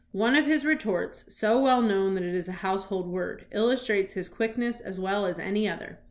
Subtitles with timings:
[0.13, 4.29] One of his retorts, so well known that it is a household word, illustrates his
[4.29, 5.99] quickness as well as any other.